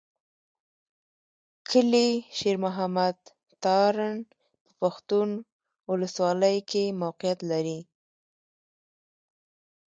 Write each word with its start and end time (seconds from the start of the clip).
کلي 1.69 2.09
شېر 2.37 2.55
محمد 2.65 3.17
تارڼ 3.63 4.15
په 4.65 4.71
پښتون 4.79 5.29
اولسوالۍ 5.91 6.57
کښې 6.69 6.83
موقعيت 7.01 7.39
لري. 7.51 7.79